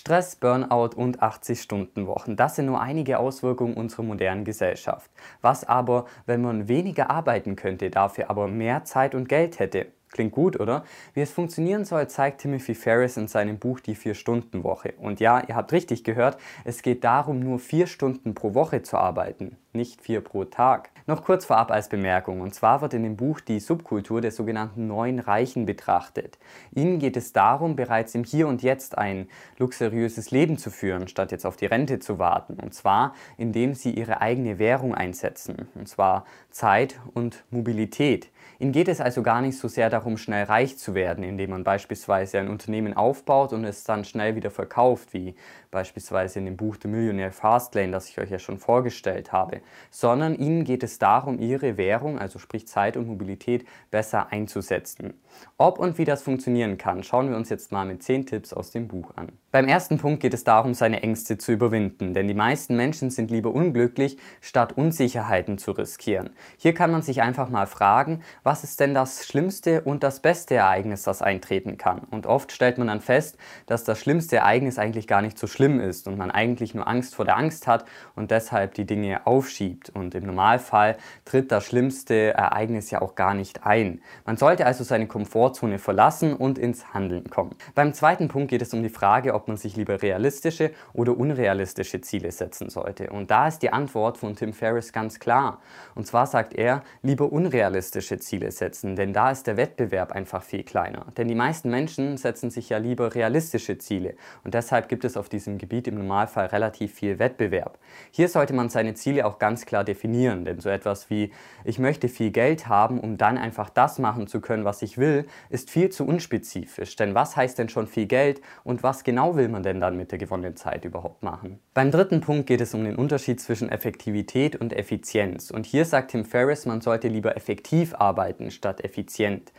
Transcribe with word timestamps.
Stress, 0.00 0.34
Burnout 0.36 0.96
und 0.96 1.20
80-Stunden-Wochen, 1.20 2.34
das 2.34 2.56
sind 2.56 2.64
nur 2.64 2.80
einige 2.80 3.18
Auswirkungen 3.18 3.74
unserer 3.74 4.02
modernen 4.02 4.46
Gesellschaft. 4.46 5.10
Was 5.42 5.68
aber, 5.68 6.06
wenn 6.24 6.40
man 6.40 6.68
weniger 6.68 7.10
arbeiten 7.10 7.54
könnte, 7.54 7.90
dafür 7.90 8.30
aber 8.30 8.48
mehr 8.48 8.84
Zeit 8.84 9.14
und 9.14 9.28
Geld 9.28 9.58
hätte? 9.58 9.88
Klingt 10.10 10.32
gut, 10.32 10.58
oder? 10.58 10.84
Wie 11.12 11.20
es 11.20 11.30
funktionieren 11.30 11.84
soll, 11.84 12.08
zeigt 12.08 12.40
Timothy 12.40 12.74
Ferris 12.74 13.18
in 13.18 13.28
seinem 13.28 13.58
Buch 13.58 13.78
Die 13.78 13.94
Vier-Stunden-Woche. 13.94 14.94
Und 14.96 15.20
ja, 15.20 15.42
ihr 15.46 15.54
habt 15.54 15.70
richtig 15.70 16.02
gehört, 16.02 16.38
es 16.64 16.80
geht 16.80 17.04
darum, 17.04 17.40
nur 17.40 17.58
vier 17.58 17.86
Stunden 17.86 18.34
pro 18.34 18.54
Woche 18.54 18.82
zu 18.82 18.96
arbeiten, 18.96 19.58
nicht 19.74 20.00
vier 20.00 20.22
pro 20.22 20.46
Tag. 20.46 20.88
Noch 21.10 21.24
kurz 21.24 21.44
vorab 21.44 21.72
als 21.72 21.88
Bemerkung, 21.88 22.40
und 22.40 22.54
zwar 22.54 22.82
wird 22.82 22.94
in 22.94 23.02
dem 23.02 23.16
Buch 23.16 23.40
die 23.40 23.58
Subkultur 23.58 24.20
der 24.20 24.30
sogenannten 24.30 24.86
Neuen 24.86 25.18
Reichen 25.18 25.66
betrachtet. 25.66 26.38
Ihnen 26.72 27.00
geht 27.00 27.16
es 27.16 27.32
darum, 27.32 27.74
bereits 27.74 28.14
im 28.14 28.22
Hier 28.22 28.46
und 28.46 28.62
Jetzt 28.62 28.96
ein 28.96 29.28
luxuriöses 29.58 30.30
Leben 30.30 30.56
zu 30.56 30.70
führen, 30.70 31.08
statt 31.08 31.32
jetzt 31.32 31.46
auf 31.46 31.56
die 31.56 31.66
Rente 31.66 31.98
zu 31.98 32.20
warten. 32.20 32.60
Und 32.62 32.74
zwar, 32.74 33.16
indem 33.38 33.74
sie 33.74 33.90
ihre 33.90 34.20
eigene 34.20 34.60
Währung 34.60 34.94
einsetzen, 34.94 35.66
und 35.74 35.88
zwar 35.88 36.26
Zeit 36.52 37.00
und 37.12 37.42
Mobilität. 37.50 38.30
Ihnen 38.58 38.72
geht 38.72 38.88
es 38.88 39.00
also 39.00 39.22
gar 39.22 39.40
nicht 39.40 39.58
so 39.58 39.68
sehr 39.68 39.90
darum, 39.90 40.16
schnell 40.16 40.44
reich 40.44 40.76
zu 40.76 40.94
werden, 40.94 41.24
indem 41.24 41.50
man 41.50 41.64
beispielsweise 41.64 42.38
ein 42.38 42.48
Unternehmen 42.48 42.94
aufbaut 42.94 43.52
und 43.52 43.64
es 43.64 43.84
dann 43.84 44.04
schnell 44.04 44.36
wieder 44.36 44.50
verkauft, 44.50 45.14
wie 45.14 45.34
beispielsweise 45.70 46.38
in 46.38 46.44
dem 46.44 46.56
Buch 46.56 46.76
The 46.80 46.88
Millionaire 46.88 47.32
Fastlane, 47.32 47.92
das 47.92 48.08
ich 48.08 48.18
euch 48.20 48.30
ja 48.30 48.38
schon 48.38 48.58
vorgestellt 48.58 49.32
habe, 49.32 49.60
sondern 49.90 50.34
Ihnen 50.36 50.64
geht 50.64 50.82
es 50.82 50.98
darum, 50.98 51.38
Ihre 51.38 51.76
Währung, 51.76 52.18
also 52.18 52.38
sprich 52.38 52.66
Zeit 52.66 52.96
und 52.96 53.06
Mobilität, 53.06 53.66
besser 53.90 54.30
einzusetzen. 54.30 55.14
Ob 55.56 55.78
und 55.78 55.98
wie 55.98 56.04
das 56.04 56.22
funktionieren 56.22 56.76
kann, 56.78 57.02
schauen 57.02 57.30
wir 57.30 57.36
uns 57.36 57.48
jetzt 57.50 57.72
mal 57.72 57.86
mit 57.86 58.02
10 58.02 58.26
Tipps 58.26 58.52
aus 58.52 58.70
dem 58.70 58.88
Buch 58.88 59.12
an. 59.16 59.32
Beim 59.52 59.68
ersten 59.68 59.98
Punkt 59.98 60.20
geht 60.20 60.34
es 60.34 60.44
darum, 60.44 60.74
seine 60.74 61.02
Ängste 61.02 61.38
zu 61.38 61.52
überwinden, 61.52 62.14
denn 62.14 62.28
die 62.28 62.34
meisten 62.34 62.76
Menschen 62.76 63.10
sind 63.10 63.30
lieber 63.30 63.52
unglücklich, 63.52 64.18
statt 64.40 64.76
Unsicherheiten 64.76 65.58
zu 65.58 65.72
riskieren. 65.72 66.30
Hier 66.56 66.74
kann 66.74 66.90
man 66.90 67.02
sich 67.02 67.22
einfach 67.22 67.48
mal 67.48 67.66
fragen, 67.66 68.22
was 68.42 68.64
ist 68.64 68.80
denn 68.80 68.94
das 68.94 69.26
schlimmste 69.26 69.82
und 69.82 70.02
das 70.02 70.20
beste 70.20 70.54
Ereignis, 70.54 71.02
das 71.02 71.22
eintreten 71.22 71.78
kann? 71.78 72.00
Und 72.10 72.26
oft 72.26 72.52
stellt 72.52 72.78
man 72.78 72.86
dann 72.86 73.00
fest, 73.00 73.36
dass 73.66 73.84
das 73.84 73.98
schlimmste 73.98 74.36
Ereignis 74.36 74.78
eigentlich 74.78 75.06
gar 75.06 75.22
nicht 75.22 75.38
so 75.38 75.46
schlimm 75.46 75.80
ist 75.80 76.08
und 76.08 76.18
man 76.18 76.30
eigentlich 76.30 76.74
nur 76.74 76.86
Angst 76.86 77.14
vor 77.14 77.24
der 77.24 77.36
Angst 77.36 77.66
hat 77.66 77.84
und 78.14 78.30
deshalb 78.30 78.74
die 78.74 78.86
Dinge 78.86 79.26
aufschiebt. 79.26 79.90
Und 79.90 80.14
im 80.14 80.26
Normalfall 80.26 80.96
tritt 81.24 81.50
das 81.50 81.64
schlimmste 81.64 82.34
Ereignis 82.34 82.90
ja 82.90 83.02
auch 83.02 83.14
gar 83.14 83.34
nicht 83.34 83.66
ein. 83.66 84.02
Man 84.24 84.36
sollte 84.36 84.66
also 84.66 84.84
seine 84.84 85.06
Komfortzone 85.06 85.78
verlassen 85.78 86.34
und 86.34 86.58
ins 86.58 86.94
Handeln 86.94 87.28
kommen. 87.30 87.56
Beim 87.74 87.94
zweiten 87.94 88.28
Punkt 88.28 88.50
geht 88.50 88.62
es 88.62 88.72
um 88.72 88.82
die 88.82 88.88
Frage, 88.88 89.34
ob 89.34 89.48
man 89.48 89.56
sich 89.56 89.76
lieber 89.76 90.02
realistische 90.02 90.70
oder 90.92 91.16
unrealistische 91.16 92.00
Ziele 92.00 92.30
setzen 92.30 92.70
sollte. 92.70 93.10
Und 93.10 93.30
da 93.30 93.48
ist 93.48 93.62
die 93.62 93.72
Antwort 93.72 94.18
von 94.18 94.36
Tim 94.36 94.52
Ferriss 94.52 94.92
ganz 94.92 95.18
klar. 95.18 95.60
Und 95.94 96.06
zwar 96.06 96.26
sagt 96.26 96.54
er, 96.54 96.82
lieber 97.02 97.32
unrealistische 97.32 98.18
Ziele 98.20 98.50
setzen, 98.52 98.94
denn 98.94 99.12
da 99.12 99.30
ist 99.30 99.46
der 99.46 99.56
Wettbewerb 99.56 100.12
einfach 100.12 100.42
viel 100.42 100.62
kleiner. 100.62 101.06
Denn 101.16 101.26
die 101.26 101.34
meisten 101.34 101.70
Menschen 101.70 102.16
setzen 102.16 102.50
sich 102.50 102.68
ja 102.68 102.78
lieber 102.78 103.14
realistische 103.14 103.78
Ziele. 103.78 104.14
Und 104.44 104.54
deshalb 104.54 104.88
gibt 104.88 105.04
es 105.04 105.16
auf 105.16 105.28
diesem 105.28 105.58
Gebiet 105.58 105.88
im 105.88 105.96
Normalfall 105.96 106.46
relativ 106.46 106.94
viel 106.94 107.18
Wettbewerb. 107.18 107.78
Hier 108.10 108.28
sollte 108.28 108.52
man 108.52 108.68
seine 108.68 108.94
Ziele 108.94 109.26
auch 109.26 109.38
ganz 109.38 109.66
klar 109.66 109.82
definieren, 109.82 110.44
denn 110.44 110.60
so 110.60 110.68
etwas 110.68 111.10
wie, 111.10 111.32
ich 111.64 111.78
möchte 111.78 112.08
viel 112.08 112.30
Geld 112.30 112.68
haben, 112.68 113.00
um 113.00 113.16
dann 113.16 113.38
einfach 113.38 113.70
das 113.70 113.98
machen 113.98 114.26
zu 114.26 114.40
können, 114.40 114.64
was 114.64 114.82
ich 114.82 114.98
will, 114.98 115.26
ist 115.48 115.70
viel 115.70 115.90
zu 115.90 116.06
unspezifisch. 116.06 116.94
Denn 116.96 117.14
was 117.14 117.36
heißt 117.36 117.58
denn 117.58 117.68
schon 117.68 117.86
viel 117.86 118.06
Geld 118.06 118.40
und 118.62 118.82
was 118.82 119.02
genau 119.02 119.36
will 119.36 119.48
man 119.48 119.62
denn 119.62 119.80
dann 119.80 119.96
mit 119.96 120.12
der 120.12 120.18
gewonnenen 120.18 120.56
Zeit 120.56 120.84
überhaupt 120.84 121.22
machen? 121.22 121.58
Beim 121.74 121.90
dritten 121.90 122.20
Punkt 122.20 122.46
geht 122.46 122.60
es 122.60 122.74
um 122.74 122.84
den 122.84 122.96
Unterschied 122.96 123.40
zwischen 123.40 123.68
Effektivität 123.70 124.56
und 124.56 124.72
Effizienz. 124.72 125.50
Und 125.50 125.66
hier 125.66 125.84
sagt 125.84 126.10
Tim 126.10 126.24
Ferriss, 126.24 126.66
man 126.66 126.80
sollte 126.80 127.08
lieber 127.08 127.36
effektiv 127.36 127.94
arbeiten 127.94 128.09
statt 128.50 128.84
effizient. 128.84 129.52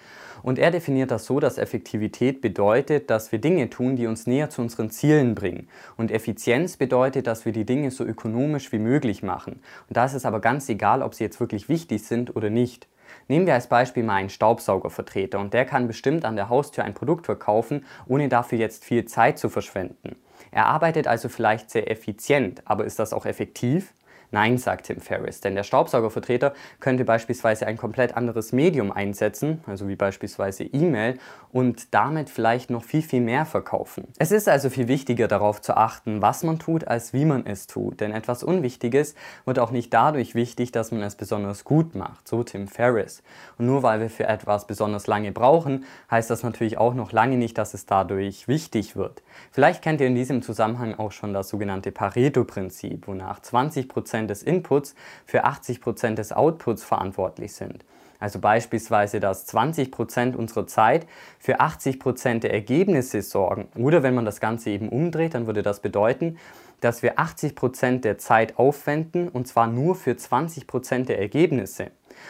Und 0.43 0.57
er 0.57 0.71
definiert 0.71 1.11
das 1.11 1.25
so, 1.25 1.39
dass 1.39 1.57
Effektivität 1.57 2.41
bedeutet, 2.41 3.09
dass 3.09 3.31
wir 3.31 3.39
Dinge 3.39 3.69
tun, 3.69 3.95
die 3.95 4.07
uns 4.07 4.25
näher 4.27 4.49
zu 4.49 4.61
unseren 4.61 4.89
Zielen 4.89 5.35
bringen. 5.35 5.67
Und 5.97 6.11
Effizienz 6.11 6.77
bedeutet, 6.77 7.27
dass 7.27 7.45
wir 7.45 7.51
die 7.51 7.65
Dinge 7.65 7.91
so 7.91 8.03
ökonomisch 8.03 8.71
wie 8.71 8.79
möglich 8.79 9.23
machen. 9.23 9.61
Und 9.87 9.97
da 9.97 10.05
ist 10.05 10.13
es 10.13 10.25
aber 10.25 10.39
ganz 10.39 10.67
egal, 10.69 11.01
ob 11.03 11.13
sie 11.13 11.23
jetzt 11.23 11.39
wirklich 11.39 11.69
wichtig 11.69 12.03
sind 12.03 12.35
oder 12.35 12.49
nicht. 12.49 12.87
Nehmen 13.27 13.45
wir 13.45 13.53
als 13.53 13.67
Beispiel 13.67 14.03
mal 14.03 14.15
einen 14.15 14.29
Staubsaugervertreter 14.29 15.39
und 15.39 15.53
der 15.53 15.65
kann 15.65 15.87
bestimmt 15.87 16.25
an 16.25 16.35
der 16.35 16.49
Haustür 16.49 16.83
ein 16.83 16.93
Produkt 16.93 17.25
verkaufen, 17.25 17.85
ohne 18.07 18.29
dafür 18.29 18.57
jetzt 18.57 18.83
viel 18.83 19.05
Zeit 19.05 19.37
zu 19.37 19.49
verschwenden. 19.49 20.15
Er 20.51 20.65
arbeitet 20.65 21.07
also 21.07 21.29
vielleicht 21.29 21.69
sehr 21.69 21.89
effizient, 21.89 22.61
aber 22.65 22.85
ist 22.85 22.99
das 22.99 23.13
auch 23.13 23.25
effektiv? 23.25 23.93
Nein, 24.33 24.57
sagt 24.57 24.85
Tim 24.85 25.01
Ferriss, 25.01 25.41
denn 25.41 25.55
der 25.55 25.63
Staubsaugervertreter 25.63 26.53
könnte 26.79 27.03
beispielsweise 27.03 27.67
ein 27.67 27.75
komplett 27.75 28.15
anderes 28.15 28.53
Medium 28.53 28.91
einsetzen, 28.91 29.61
also 29.67 29.89
wie 29.89 29.97
beispielsweise 29.97 30.63
E-Mail, 30.63 31.17
und 31.51 31.93
damit 31.93 32.29
vielleicht 32.29 32.69
noch 32.69 32.83
viel, 32.83 33.01
viel 33.01 33.19
mehr 33.19 33.45
verkaufen. 33.45 34.07
Es 34.19 34.31
ist 34.31 34.47
also 34.47 34.69
viel 34.69 34.87
wichtiger 34.87 35.27
darauf 35.27 35.59
zu 35.61 35.75
achten, 35.75 36.21
was 36.21 36.43
man 36.43 36.59
tut, 36.59 36.87
als 36.87 37.11
wie 37.11 37.25
man 37.25 37.45
es 37.45 37.67
tut, 37.67 37.99
denn 37.99 38.13
etwas 38.13 38.41
Unwichtiges 38.41 39.15
wird 39.43 39.59
auch 39.59 39.71
nicht 39.71 39.93
dadurch 39.93 40.33
wichtig, 40.33 40.71
dass 40.71 40.91
man 40.91 41.01
es 41.01 41.15
besonders 41.15 41.65
gut 41.65 41.93
macht, 41.93 42.25
so 42.25 42.41
Tim 42.43 42.69
Ferriss. 42.69 43.23
Und 43.57 43.65
nur 43.65 43.83
weil 43.83 43.99
wir 43.99 44.09
für 44.09 44.27
etwas 44.27 44.65
besonders 44.65 45.07
lange 45.07 45.33
brauchen, 45.33 45.83
heißt 46.09 46.29
das 46.29 46.43
natürlich 46.43 46.77
auch 46.77 46.93
noch 46.93 47.11
lange 47.11 47.35
nicht, 47.35 47.57
dass 47.57 47.73
es 47.73 47.85
dadurch 47.85 48.47
wichtig 48.47 48.95
wird. 48.95 49.23
Vielleicht 49.51 49.81
kennt 49.81 49.99
ihr 49.99 50.07
in 50.07 50.15
diesem 50.15 50.41
Zusammenhang 50.41 50.97
auch 50.97 51.11
schon 51.11 51.33
das 51.33 51.49
sogenannte 51.49 51.91
Pareto-Prinzip, 51.91 53.07
wonach 53.07 53.41
20% 53.41 54.20
Prozent 54.21 54.29
des 54.29 54.43
Inputs 54.43 54.95
für 55.25 55.43
80 55.45 55.81
Prozent 55.81 56.17
des 56.19 56.31
Outputs 56.31 56.83
verantwortlich 56.83 57.53
sind. 57.53 57.83
Also 58.19 58.37
beispielsweise, 58.39 59.19
dass 59.19 59.47
20 59.47 59.89
Prozent 59.91 60.35
unserer 60.35 60.67
Zeit 60.67 61.07
für 61.39 61.59
80 61.59 61.99
Prozent 61.99 62.43
der 62.43 62.53
Ergebnisse 62.53 63.23
sorgen. 63.23 63.67
Oder 63.75 64.03
wenn 64.03 64.13
man 64.13 64.25
das 64.25 64.39
Ganze 64.39 64.69
eben 64.69 64.89
umdreht, 64.89 65.33
dann 65.33 65.47
würde 65.47 65.63
das 65.63 65.79
bedeuten, 65.79 66.37
dass 66.81 67.01
wir 67.01 67.17
80 67.17 67.55
Prozent 67.55 68.05
der 68.05 68.19
Zeit 68.19 68.59
aufwenden 68.59 69.27
und 69.27 69.47
zwar 69.47 69.65
nur 69.65 69.95
für 69.95 70.15
20 70.15 70.67
Prozent 70.67 71.09
der 71.09 71.19
Ergebnisse. 71.19 71.85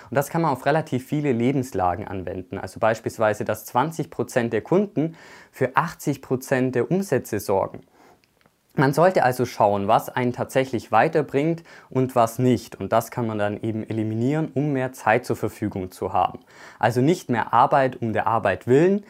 Und 0.10 0.16
das 0.16 0.30
kann 0.30 0.42
man 0.42 0.52
auf 0.52 0.66
relativ 0.66 1.06
viele 1.06 1.34
Lebenslagen 1.34 2.08
anwenden. 2.08 2.58
Also 2.58 2.80
beispielsweise, 2.80 3.44
dass 3.44 3.66
20 3.66 4.10
Prozent 4.10 4.54
der 4.54 4.62
Kunden 4.62 5.16
für 5.52 5.76
80 5.76 6.22
Prozent 6.22 6.76
der 6.76 6.90
Umsätze 6.90 7.40
sorgen. 7.42 7.82
Man 8.74 8.94
sollte 8.94 9.24
also 9.24 9.46
schauen, 9.46 9.90
was 9.90 10.08
einen 10.08 10.32
tatsächlich 10.32 10.94
weiterbringt 10.94 11.64
und 11.90 12.16
was 12.16 12.40
nicht. 12.40 12.76
Und 12.76 12.94
das 12.94 13.12
kann 13.12 13.28
man 13.28 13.38
dann 13.38 13.62
eben 13.62 13.88
eliminieren, 13.88 14.50
um 14.54 14.72
mehr 14.72 14.94
Zeit 14.94 15.26
zur 15.26 15.36
Verfügung 15.36 15.92
zu 15.92 16.14
haben. 16.14 16.40
Also 16.80 17.02
nicht 17.02 17.30
mehr 17.30 17.54
Arbeit 17.54 18.02
um 18.02 18.14
der 18.14 18.28
Arbeit 18.28 18.68
willen, 18.68 19.04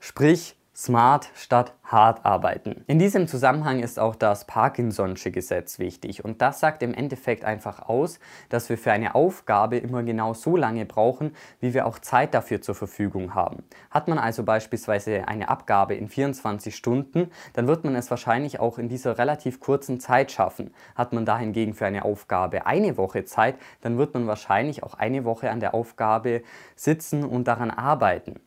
sprich 0.00 0.55
smart 0.76 1.30
statt 1.34 1.72
hart 1.84 2.26
arbeiten. 2.26 2.84
In 2.86 2.98
diesem 2.98 3.28
Zusammenhang 3.28 3.80
ist 3.80 3.98
auch 3.98 4.14
das 4.14 4.46
Parkinson'sche 4.46 5.30
Gesetz 5.30 5.78
wichtig 5.78 6.22
und 6.22 6.42
das 6.42 6.60
sagt 6.60 6.82
im 6.82 6.92
Endeffekt 6.92 7.46
einfach 7.46 7.88
aus, 7.88 8.18
dass 8.50 8.68
wir 8.68 8.76
für 8.76 8.92
eine 8.92 9.14
Aufgabe 9.14 9.78
immer 9.78 10.02
genau 10.02 10.34
so 10.34 10.54
lange 10.54 10.84
brauchen, 10.84 11.34
wie 11.60 11.72
wir 11.72 11.86
auch 11.86 11.98
Zeit 11.98 12.34
dafür 12.34 12.60
zur 12.60 12.74
Verfügung 12.74 13.34
haben. 13.34 13.62
Hat 13.90 14.06
man 14.06 14.18
also 14.18 14.42
beispielsweise 14.42 15.26
eine 15.28 15.48
Abgabe 15.48 15.94
in 15.94 16.08
24 16.08 16.76
Stunden, 16.76 17.30
dann 17.54 17.66
wird 17.66 17.84
man 17.84 17.94
es 17.94 18.10
wahrscheinlich 18.10 18.60
auch 18.60 18.76
in 18.78 18.90
dieser 18.90 19.16
relativ 19.16 19.60
kurzen 19.60 19.98
Zeit 19.98 20.30
schaffen. 20.30 20.74
Hat 20.94 21.14
man 21.14 21.24
dahingegen 21.24 21.72
für 21.72 21.86
eine 21.86 22.04
Aufgabe 22.04 22.66
eine 22.66 22.98
Woche 22.98 23.24
Zeit, 23.24 23.56
dann 23.80 23.96
wird 23.96 24.12
man 24.12 24.26
wahrscheinlich 24.26 24.82
auch 24.82 24.92
eine 24.92 25.24
Woche 25.24 25.50
an 25.50 25.60
der 25.60 25.72
Aufgabe 25.72 26.42
sitzen 26.74 27.24
und 27.24 27.48
daran 27.48 27.70
arbeiten. 27.70 28.40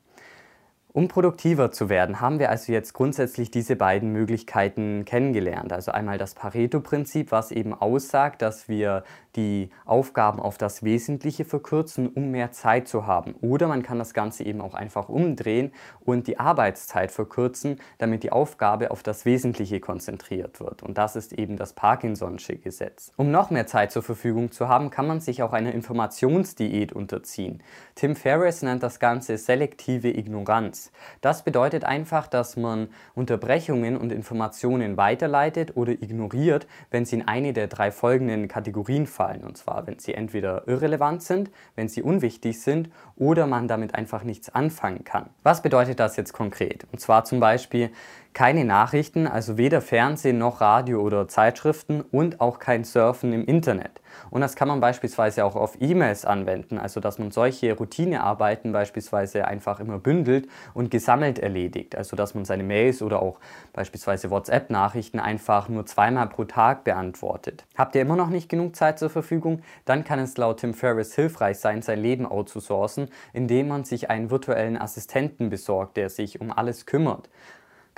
Um 0.91 1.07
produktiver 1.07 1.71
zu 1.71 1.87
werden, 1.87 2.19
haben 2.19 2.39
wir 2.39 2.49
also 2.49 2.73
jetzt 2.73 2.93
grundsätzlich 2.93 3.51
diese 3.51 3.75
beiden 3.75 4.11
Möglichkeiten 4.11 5.05
kennengelernt. 5.05 5.71
Also 5.71 5.91
einmal 5.91 6.17
das 6.17 6.33
Pareto-Prinzip, 6.33 7.31
was 7.31 7.51
eben 7.51 7.75
aussagt, 7.75 8.41
dass 8.41 8.67
wir 8.67 9.03
die 9.35 9.69
Aufgaben 9.85 10.39
auf 10.39 10.57
das 10.57 10.81
Wesentliche 10.81 11.45
verkürzen, 11.45 12.07
um 12.07 12.31
mehr 12.31 12.51
Zeit 12.51 12.87
zu 12.87 13.05
haben. 13.05 13.35
Oder 13.41 13.67
man 13.67 13.83
kann 13.83 13.99
das 13.99 14.15
Ganze 14.15 14.43
eben 14.43 14.61
auch 14.61 14.73
einfach 14.73 15.09
umdrehen 15.09 15.71
und 15.99 16.25
die 16.25 16.39
Arbeitszeit 16.39 17.11
verkürzen, 17.11 17.79
damit 17.99 18.23
die 18.23 18.31
Aufgabe 18.31 18.89
auf 18.89 19.03
das 19.03 19.25
Wesentliche 19.25 19.79
konzentriert 19.79 20.59
wird. 20.59 20.81
Und 20.81 20.97
das 20.97 21.15
ist 21.15 21.33
eben 21.33 21.55
das 21.55 21.77
Parkinson'sche 21.77 22.57
Gesetz. 22.57 23.11
Um 23.15 23.29
noch 23.29 23.51
mehr 23.51 23.67
Zeit 23.67 23.91
zur 23.91 24.01
Verfügung 24.01 24.51
zu 24.51 24.67
haben, 24.67 24.89
kann 24.89 25.05
man 25.05 25.19
sich 25.19 25.43
auch 25.43 25.53
einer 25.53 25.71
Informationsdiät 25.71 26.93
unterziehen. 26.93 27.61
Tim 27.93 28.15
Ferriss 28.15 28.63
nennt 28.63 28.81
das 28.81 28.99
Ganze 28.99 29.37
selektive 29.37 30.09
Ignoranz. 30.09 30.78
Das 31.21 31.43
bedeutet 31.43 31.83
einfach, 31.83 32.27
dass 32.27 32.57
man 32.57 32.89
Unterbrechungen 33.15 33.97
und 33.97 34.11
Informationen 34.11 34.97
weiterleitet 34.97 35.75
oder 35.75 35.91
ignoriert, 35.91 36.67
wenn 36.91 37.05
sie 37.05 37.17
in 37.17 37.27
eine 37.27 37.53
der 37.53 37.67
drei 37.67 37.91
folgenden 37.91 38.47
Kategorien 38.47 39.07
fallen. 39.07 39.43
Und 39.43 39.57
zwar, 39.57 39.85
wenn 39.87 39.99
sie 39.99 40.13
entweder 40.13 40.67
irrelevant 40.67 41.23
sind, 41.23 41.51
wenn 41.75 41.87
sie 41.87 42.01
unwichtig 42.01 42.61
sind 42.61 42.89
oder 43.15 43.47
man 43.47 43.67
damit 43.67 43.95
einfach 43.95 44.23
nichts 44.23 44.49
anfangen 44.49 45.03
kann. 45.03 45.29
Was 45.43 45.61
bedeutet 45.61 45.99
das 45.99 46.15
jetzt 46.15 46.33
konkret? 46.33 46.85
Und 46.91 46.99
zwar 46.99 47.25
zum 47.25 47.39
Beispiel 47.39 47.91
Keine 48.33 48.63
Nachrichten, 48.63 49.27
also 49.27 49.57
weder 49.57 49.81
Fernsehen 49.81 50.37
noch 50.37 50.61
Radio 50.61 51.01
oder 51.01 51.27
Zeitschriften 51.27 52.01
und 52.01 52.39
auch 52.39 52.59
kein 52.59 52.83
Surfen 52.83 53.33
im 53.33 53.43
Internet. 53.43 54.01
Und 54.29 54.41
das 54.41 54.55
kann 54.55 54.67
man 54.67 54.79
beispielsweise 54.79 55.43
auch 55.43 55.55
auf 55.55 55.77
E-Mails 55.81 56.25
anwenden, 56.25 56.77
also 56.77 56.99
dass 56.99 57.17
man 57.17 57.31
solche 57.31 57.75
Routinearbeiten 57.75 58.71
beispielsweise 58.71 59.45
einfach 59.45 59.79
immer 59.79 59.97
bündelt 59.97 60.47
und 60.73 60.91
gesammelt 60.91 61.39
erledigt. 61.39 61.95
Also 61.95 62.15
dass 62.15 62.35
man 62.35 62.45
seine 62.45 62.63
Mails 62.63 63.01
oder 63.01 63.21
auch 63.21 63.39
beispielsweise 63.73 64.29
WhatsApp-Nachrichten 64.29 65.19
einfach 65.19 65.67
nur 65.67 65.85
zweimal 65.85 66.29
pro 66.29 66.45
Tag 66.45 66.83
beantwortet. 66.83 67.65
Habt 67.75 67.95
ihr 67.95 68.01
immer 68.03 68.15
noch 68.15 68.29
nicht 68.29 68.47
genug 68.47 68.75
Zeit 68.75 68.99
zur 68.99 69.09
Verfügung? 69.09 69.61
Dann 69.85 70.03
kann 70.03 70.19
es 70.19 70.37
laut 70.37 70.59
Tim 70.59 70.73
Ferriss 70.73 71.15
hilfreich 71.15 71.57
sein, 71.57 71.81
sein 71.81 71.99
Leben 71.99 72.25
outzusourcen, 72.25 73.09
indem 73.33 73.67
man 73.67 73.83
sich 73.85 74.09
einen 74.09 74.29
virtuellen 74.29 74.77
Assistenten 74.77 75.49
besorgt, 75.49 75.97
der 75.97 76.09
sich 76.09 76.39
um 76.39 76.51
alles 76.51 76.85
kümmert. 76.85 77.29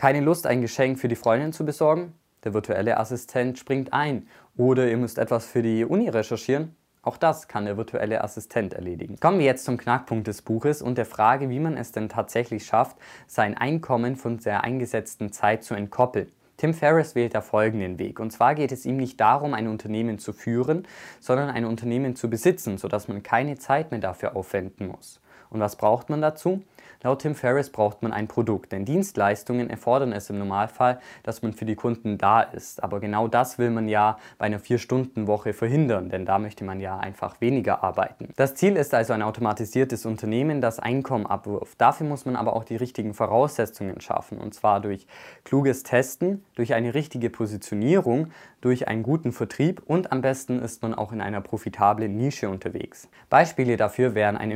Keine 0.01 0.19
Lust, 0.19 0.47
ein 0.47 0.61
Geschenk 0.61 0.97
für 0.97 1.07
die 1.07 1.15
Freundin 1.15 1.53
zu 1.53 1.63
besorgen? 1.63 2.15
Der 2.43 2.55
virtuelle 2.55 2.97
Assistent 2.97 3.59
springt 3.59 3.93
ein. 3.93 4.27
Oder 4.57 4.89
ihr 4.89 4.97
müsst 4.97 5.19
etwas 5.19 5.45
für 5.45 5.61
die 5.61 5.85
Uni 5.85 6.09
recherchieren? 6.09 6.75
Auch 7.03 7.17
das 7.17 7.47
kann 7.47 7.65
der 7.65 7.77
virtuelle 7.77 8.23
Assistent 8.23 8.73
erledigen. 8.73 9.19
Kommen 9.19 9.37
wir 9.37 9.45
jetzt 9.45 9.63
zum 9.63 9.77
Knackpunkt 9.77 10.25
des 10.25 10.41
Buches 10.41 10.81
und 10.81 10.97
der 10.97 11.05
Frage, 11.05 11.51
wie 11.51 11.59
man 11.59 11.77
es 11.77 11.91
denn 11.91 12.09
tatsächlich 12.09 12.65
schafft, 12.65 12.97
sein 13.27 13.55
Einkommen 13.55 14.15
von 14.15 14.39
der 14.39 14.63
eingesetzten 14.63 15.31
Zeit 15.31 15.63
zu 15.63 15.75
entkoppeln. 15.75 16.31
Tim 16.57 16.73
Ferriss 16.73 17.13
wählt 17.13 17.35
da 17.35 17.41
folgenden 17.41 17.99
Weg. 17.99 18.19
Und 18.19 18.31
zwar 18.31 18.55
geht 18.55 18.71
es 18.71 18.87
ihm 18.87 18.97
nicht 18.97 19.19
darum, 19.19 19.53
ein 19.53 19.67
Unternehmen 19.67 20.17
zu 20.17 20.33
führen, 20.33 20.87
sondern 21.19 21.51
ein 21.51 21.63
Unternehmen 21.63 22.15
zu 22.15 22.27
besitzen, 22.27 22.79
sodass 22.79 23.07
man 23.07 23.21
keine 23.21 23.59
Zeit 23.59 23.91
mehr 23.91 23.99
dafür 23.99 24.35
aufwenden 24.35 24.87
muss. 24.87 25.20
Und 25.49 25.59
was 25.59 25.75
braucht 25.75 26.09
man 26.09 26.21
dazu? 26.21 26.63
Laut 27.03 27.23
Tim 27.23 27.33
Ferriss 27.33 27.71
braucht 27.71 28.03
man 28.03 28.13
ein 28.13 28.27
Produkt, 28.27 28.71
denn 28.71 28.85
Dienstleistungen 28.85 29.71
erfordern 29.71 30.11
es 30.11 30.29
im 30.29 30.37
Normalfall, 30.37 30.99
dass 31.23 31.41
man 31.41 31.53
für 31.53 31.65
die 31.65 31.73
Kunden 31.73 32.19
da 32.19 32.41
ist. 32.41 32.83
Aber 32.83 32.99
genau 32.99 33.27
das 33.27 33.57
will 33.57 33.71
man 33.71 33.87
ja 33.87 34.19
bei 34.37 34.45
einer 34.45 34.59
4-Stunden-Woche 34.59 35.53
verhindern, 35.53 36.09
denn 36.09 36.27
da 36.27 36.37
möchte 36.37 36.63
man 36.63 36.79
ja 36.79 36.99
einfach 36.99 37.41
weniger 37.41 37.83
arbeiten. 37.83 38.29
Das 38.35 38.53
Ziel 38.53 38.75
ist 38.75 38.93
also 38.93 39.13
ein 39.13 39.23
automatisiertes 39.23 40.05
Unternehmen, 40.05 40.61
das 40.61 40.77
Einkommen 40.77 41.25
abwirft. 41.25 41.81
Dafür 41.81 42.05
muss 42.05 42.25
man 42.25 42.35
aber 42.35 42.55
auch 42.55 42.63
die 42.63 42.75
richtigen 42.75 43.15
Voraussetzungen 43.15 43.99
schaffen, 43.99 44.37
und 44.37 44.53
zwar 44.53 44.79
durch 44.79 45.07
kluges 45.43 45.81
Testen, 45.81 46.45
durch 46.53 46.75
eine 46.75 46.93
richtige 46.93 47.31
Positionierung, 47.31 48.27
durch 48.61 48.87
einen 48.87 49.01
guten 49.01 49.31
Vertrieb 49.31 49.81
und 49.87 50.11
am 50.11 50.21
besten 50.21 50.61
ist 50.61 50.83
man 50.83 50.93
auch 50.93 51.11
in 51.11 51.19
einer 51.19 51.41
profitablen 51.41 52.15
Nische 52.15 52.47
unterwegs. 52.47 53.09
Beispiele 53.29 53.75
dafür 53.75 54.13
wären 54.13 54.37
ein 54.37 54.51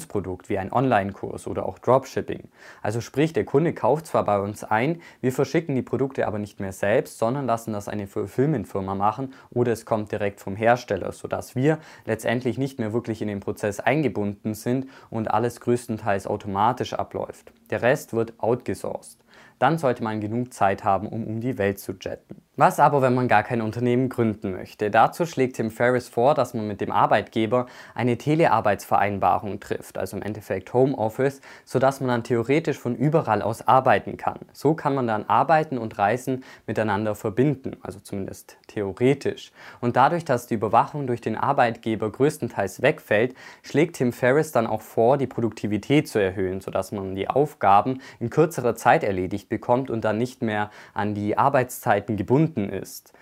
Informationsprodukt 0.00 0.48
wie 0.48 0.58
ein 0.58 0.72
Online-Kurs 0.72 1.46
oder 1.46 1.66
auch 1.66 1.78
Dropshipping. 1.78 2.48
Also 2.82 3.00
sprich, 3.00 3.32
der 3.32 3.44
Kunde 3.44 3.72
kauft 3.72 4.06
zwar 4.06 4.24
bei 4.24 4.40
uns 4.40 4.64
ein, 4.64 5.00
wir 5.20 5.32
verschicken 5.32 5.74
die 5.74 5.82
Produkte 5.82 6.26
aber 6.26 6.38
nicht 6.38 6.60
mehr 6.60 6.72
selbst, 6.72 7.18
sondern 7.18 7.46
lassen 7.46 7.72
das 7.72 7.88
eine 7.88 8.06
Fulfillment-Firma 8.06 8.94
machen 8.94 9.34
oder 9.50 9.72
es 9.72 9.84
kommt 9.84 10.12
direkt 10.12 10.40
vom 10.40 10.56
Hersteller, 10.56 11.12
sodass 11.12 11.54
wir 11.54 11.78
letztendlich 12.06 12.58
nicht 12.58 12.78
mehr 12.78 12.92
wirklich 12.92 13.22
in 13.22 13.28
den 13.28 13.40
Prozess 13.40 13.80
eingebunden 13.80 14.54
sind 14.54 14.86
und 15.10 15.30
alles 15.30 15.60
größtenteils 15.60 16.26
automatisch 16.26 16.94
abläuft. 16.94 17.52
Der 17.70 17.82
Rest 17.82 18.12
wird 18.12 18.34
outgesourced. 18.38 19.18
Dann 19.58 19.78
sollte 19.78 20.02
man 20.02 20.20
genug 20.20 20.54
Zeit 20.54 20.84
haben, 20.84 21.06
um 21.06 21.26
um 21.26 21.40
die 21.40 21.58
Welt 21.58 21.78
zu 21.78 21.92
jetten. 21.92 22.42
Was 22.60 22.78
aber, 22.78 23.00
wenn 23.00 23.14
man 23.14 23.26
gar 23.26 23.42
kein 23.42 23.62
Unternehmen 23.62 24.10
gründen 24.10 24.52
möchte? 24.52 24.90
Dazu 24.90 25.24
schlägt 25.24 25.56
Tim 25.56 25.70
Ferriss 25.70 26.10
vor, 26.10 26.34
dass 26.34 26.52
man 26.52 26.68
mit 26.68 26.82
dem 26.82 26.92
Arbeitgeber 26.92 27.64
eine 27.94 28.18
Telearbeitsvereinbarung 28.18 29.60
trifft, 29.60 29.96
also 29.96 30.18
im 30.18 30.22
Endeffekt 30.22 30.74
Homeoffice, 30.74 31.40
sodass 31.64 32.00
man 32.00 32.08
dann 32.08 32.22
theoretisch 32.22 32.78
von 32.78 32.94
überall 32.94 33.40
aus 33.40 33.66
arbeiten 33.66 34.18
kann. 34.18 34.40
So 34.52 34.74
kann 34.74 34.94
man 34.94 35.06
dann 35.06 35.24
Arbeiten 35.24 35.78
und 35.78 35.96
Reisen 35.96 36.44
miteinander 36.66 37.14
verbinden, 37.14 37.78
also 37.80 37.98
zumindest 37.98 38.58
theoretisch. 38.66 39.52
Und 39.80 39.96
dadurch, 39.96 40.26
dass 40.26 40.46
die 40.46 40.52
Überwachung 40.56 41.06
durch 41.06 41.22
den 41.22 41.38
Arbeitgeber 41.38 42.12
größtenteils 42.12 42.82
wegfällt, 42.82 43.34
schlägt 43.62 43.96
Tim 43.96 44.12
Ferriss 44.12 44.52
dann 44.52 44.66
auch 44.66 44.82
vor, 44.82 45.16
die 45.16 45.26
Produktivität 45.26 46.08
zu 46.08 46.18
erhöhen, 46.18 46.60
sodass 46.60 46.92
man 46.92 47.14
die 47.14 47.30
Aufgaben 47.30 48.02
in 48.18 48.28
kürzerer 48.28 48.74
Zeit 48.74 49.02
erledigt 49.02 49.48
bekommt 49.48 49.88
und 49.88 50.04
dann 50.04 50.18
nicht 50.18 50.42
mehr 50.42 50.70
an 50.92 51.14
die 51.14 51.38
Arbeitszeiten 51.38 52.18
gebunden 52.18 52.49
gebunden 52.50 52.70
ist. 52.70 53.12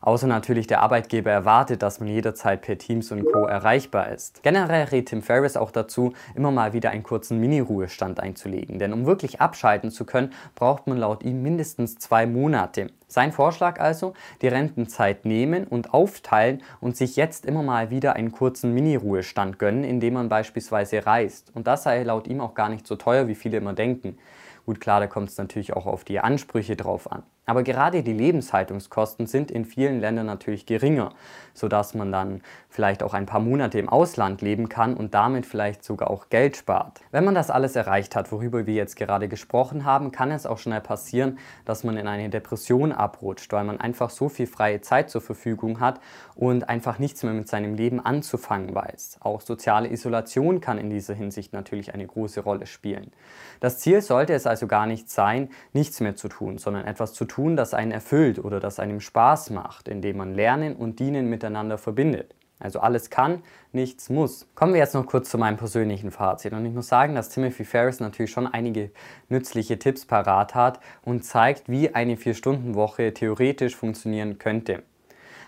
Außer 0.00 0.26
natürlich 0.26 0.66
der 0.66 0.82
Arbeitgeber 0.82 1.30
erwartet, 1.30 1.80
dass 1.80 1.98
man 1.98 2.10
jederzeit 2.10 2.60
per 2.60 2.76
Teams 2.76 3.10
und 3.10 3.24
Co. 3.24 3.46
erreichbar 3.46 4.10
ist. 4.10 4.42
Generell 4.42 4.84
rät 4.84 5.06
Tim 5.08 5.22
Ferriss 5.22 5.56
auch 5.56 5.70
dazu, 5.70 6.12
immer 6.34 6.50
mal 6.50 6.74
wieder 6.74 6.90
einen 6.90 7.02
kurzen 7.02 7.40
Mini-Ruhestand 7.40 8.20
einzulegen. 8.20 8.78
Denn 8.78 8.92
um 8.92 9.06
wirklich 9.06 9.40
abschalten 9.40 9.90
zu 9.90 10.04
können, 10.04 10.34
braucht 10.56 10.86
man 10.86 10.98
laut 10.98 11.22
ihm 11.22 11.42
mindestens 11.42 11.96
zwei 11.96 12.26
Monate. 12.26 12.88
Sein 13.08 13.32
Vorschlag 13.32 13.80
also, 13.80 14.12
die 14.42 14.48
Rentenzeit 14.48 15.24
nehmen 15.24 15.66
und 15.66 15.94
aufteilen 15.94 16.62
und 16.82 16.98
sich 16.98 17.16
jetzt 17.16 17.46
immer 17.46 17.62
mal 17.62 17.88
wieder 17.88 18.12
einen 18.12 18.30
kurzen 18.30 18.74
Mini-Ruhestand 18.74 19.58
gönnen, 19.58 19.84
indem 19.84 20.14
man 20.14 20.28
beispielsweise 20.28 21.06
reist. 21.06 21.50
Und 21.54 21.66
das 21.66 21.84
sei 21.84 22.02
laut 22.02 22.26
ihm 22.26 22.42
auch 22.42 22.52
gar 22.52 22.68
nicht 22.68 22.86
so 22.86 22.96
teuer, 22.96 23.26
wie 23.26 23.34
viele 23.34 23.56
immer 23.56 23.72
denken. 23.72 24.18
Gut, 24.66 24.80
klar, 24.80 25.00
da 25.00 25.06
kommt 25.06 25.30
es 25.30 25.38
natürlich 25.38 25.74
auch 25.74 25.86
auf 25.86 26.04
die 26.04 26.20
Ansprüche 26.20 26.76
drauf 26.76 27.10
an. 27.10 27.22
Aber 27.46 27.62
gerade 27.62 28.02
die 28.02 28.12
Lebenshaltungskosten 28.12 29.26
sind 29.26 29.50
in 29.50 29.66
vielen 29.66 30.00
Ländern 30.00 30.24
natürlich 30.24 30.64
geringer, 30.64 31.12
sodass 31.52 31.94
man 31.94 32.10
dann 32.10 32.40
vielleicht 32.70 33.02
auch 33.02 33.12
ein 33.12 33.26
paar 33.26 33.40
Monate 33.40 33.78
im 33.78 33.88
Ausland 33.88 34.40
leben 34.40 34.70
kann 34.70 34.94
und 34.94 35.12
damit 35.12 35.44
vielleicht 35.44 35.84
sogar 35.84 36.10
auch 36.10 36.30
Geld 36.30 36.56
spart. 36.56 37.02
Wenn 37.10 37.24
man 37.24 37.34
das 37.34 37.50
alles 37.50 37.76
erreicht 37.76 38.16
hat, 38.16 38.32
worüber 38.32 38.66
wir 38.66 38.74
jetzt 38.74 38.96
gerade 38.96 39.28
gesprochen 39.28 39.84
haben, 39.84 40.10
kann 40.10 40.30
es 40.30 40.46
auch 40.46 40.58
schnell 40.58 40.80
passieren, 40.80 41.38
dass 41.66 41.84
man 41.84 41.98
in 41.98 42.08
eine 42.08 42.30
Depression 42.30 42.92
abrutscht, 42.92 43.52
weil 43.52 43.64
man 43.64 43.78
einfach 43.78 44.08
so 44.08 44.30
viel 44.30 44.46
freie 44.46 44.80
Zeit 44.80 45.10
zur 45.10 45.20
Verfügung 45.20 45.80
hat 45.80 46.00
und 46.34 46.68
einfach 46.70 46.98
nichts 46.98 47.22
mehr 47.22 47.34
mit 47.34 47.48
seinem 47.48 47.74
Leben 47.74 48.00
anzufangen 48.00 48.74
weiß. 48.74 49.18
Auch 49.20 49.42
soziale 49.42 49.92
Isolation 49.92 50.62
kann 50.62 50.78
in 50.78 50.88
dieser 50.88 51.14
Hinsicht 51.14 51.52
natürlich 51.52 51.92
eine 51.92 52.06
große 52.06 52.40
Rolle 52.40 52.66
spielen. 52.66 53.12
Das 53.60 53.78
Ziel 53.78 54.00
sollte 54.00 54.32
es 54.32 54.46
also 54.46 54.66
gar 54.66 54.86
nicht 54.86 55.10
sein, 55.10 55.50
nichts 55.74 56.00
mehr 56.00 56.16
zu 56.16 56.28
tun, 56.28 56.58
sondern 56.58 56.86
etwas 56.86 57.12
zu 57.12 57.26
tun, 57.26 57.33
tun, 57.34 57.56
das 57.56 57.74
einen 57.74 57.90
erfüllt 57.90 58.38
oder 58.38 58.60
das 58.60 58.78
einem 58.78 59.00
Spaß 59.00 59.50
macht, 59.50 59.88
indem 59.88 60.18
man 60.18 60.34
Lernen 60.34 60.76
und 60.76 61.00
Dienen 61.00 61.28
miteinander 61.28 61.78
verbindet. 61.78 62.36
Also 62.60 62.78
alles 62.78 63.10
kann, 63.10 63.42
nichts 63.72 64.08
muss. 64.08 64.46
Kommen 64.54 64.72
wir 64.72 64.80
jetzt 64.80 64.94
noch 64.94 65.04
kurz 65.06 65.30
zu 65.30 65.36
meinem 65.36 65.56
persönlichen 65.56 66.12
Fazit. 66.12 66.52
Und 66.52 66.64
ich 66.64 66.72
muss 66.72 66.86
sagen, 66.86 67.16
dass 67.16 67.30
Timothy 67.30 67.64
Ferris 67.64 67.98
natürlich 67.98 68.30
schon 68.30 68.46
einige 68.46 68.92
nützliche 69.28 69.80
Tipps 69.80 70.06
parat 70.06 70.54
hat 70.54 70.78
und 71.04 71.24
zeigt, 71.24 71.68
wie 71.68 71.92
eine 71.92 72.14
4-Stunden-Woche 72.14 73.12
theoretisch 73.12 73.74
funktionieren 73.74 74.38
könnte. 74.38 74.84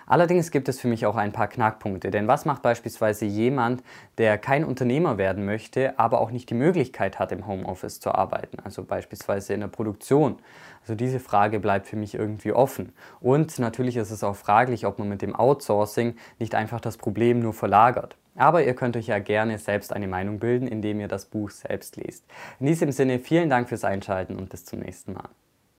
Allerdings 0.07 0.53
gibt 0.53 0.69
es 0.69 0.81
für 0.81 0.87
mich 0.87 1.05
auch 1.05 1.17
ein 1.17 1.33
paar 1.33 1.49
Knackpunkte, 1.49 2.13
denn 2.13 2.29
was 2.29 2.45
macht 2.45 2.63
beispielsweise 2.63 3.25
jemand, 3.25 3.83
der 4.19 4.39
kein 4.39 4.65
Unternehmer 4.65 5.19
werden 5.19 5.45
möchte, 5.45 5.99
aber 5.99 6.21
auch 6.21 6.31
nicht 6.31 6.49
die 6.49 6.55
Möglichkeit 6.55 7.19
hat, 7.19 7.33
im 7.33 7.47
Homeoffice 7.47 7.99
zu 7.99 8.15
arbeiten, 8.15 8.59
also 8.63 8.85
beispielsweise 8.85 9.53
in 9.53 9.61
der 9.61 9.69
Produktion? 9.69 10.39
Also 10.83 10.95
diese 10.95 11.19
Frage 11.19 11.59
bleibt 11.59 11.89
für 11.89 11.97
mich 11.97 12.15
irgendwie 12.15 12.53
offen. 12.53 12.93
Und 13.21 13.59
natürlich 13.59 13.97
ist 13.97 14.13
es 14.13 14.23
auch 14.23 14.37
fraglich, 14.37 14.87
ob 14.87 15.01
man 15.01 15.09
mit 15.09 15.21
dem 15.21 15.35
Outsourcing 15.35 16.15
nicht 16.39 16.55
einfach 16.55 16.81
das 16.81 16.97
Problem 16.97 17.41
nur 17.41 17.53
verlagert. 17.53 18.17
Aber 18.37 18.63
ihr 18.63 18.75
könnt 18.75 18.97
euch 18.97 19.09
ja 19.09 19.19
gerne 19.19 19.59
selbst 19.59 19.93
eine 19.93 20.07
Meinung 20.07 20.39
bilden, 20.39 20.69
indem 20.69 21.01
ihr 21.01 21.09
das 21.09 21.25
Buch 21.25 21.51
selbst 21.51 21.97
lest. 21.97 22.25
In 22.61 22.67
diesem 22.67 22.93
Sinne 22.93 23.19
vielen 23.19 23.51
Dank 23.51 23.69
fürs 23.69 23.83
Einschalten 23.83 24.37
und 24.37 24.51
bis 24.51 24.65
zum 24.65 24.79
nächsten 24.81 25.15
Mal. 25.15 25.29